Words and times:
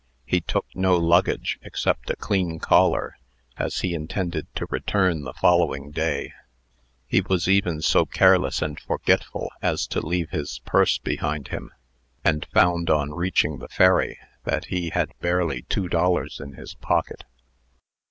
He 0.25 0.41
took 0.41 0.65
no 0.73 0.97
luggage, 0.97 1.59
except 1.61 2.09
a 2.09 2.15
clean 2.15 2.57
collar, 2.57 3.19
as 3.57 3.81
he 3.81 3.93
intended 3.93 4.47
to 4.55 4.65
return 4.71 5.21
the 5.21 5.33
following 5.35 5.91
day. 5.91 6.33
He 7.05 7.21
was 7.21 7.47
even 7.47 7.83
so 7.83 8.07
careless 8.07 8.63
and 8.63 8.79
forgetful 8.79 9.51
as 9.61 9.85
to 9.89 10.01
leave 10.03 10.31
his 10.31 10.59
purse 10.65 10.97
behind 10.97 11.49
him, 11.49 11.69
and 12.25 12.47
found, 12.47 12.89
on 12.89 13.13
reaching 13.13 13.59
the 13.59 13.67
ferry, 13.69 14.17
that 14.43 14.65
he 14.73 14.89
had 14.89 15.11
barely 15.19 15.61
two 15.69 15.87
dollars 15.87 16.39
in 16.39 16.53
his 16.53 16.73
pocket. 16.73 17.23